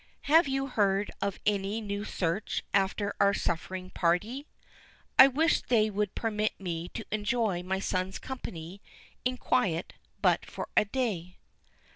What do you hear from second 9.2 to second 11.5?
in quiet but for a day."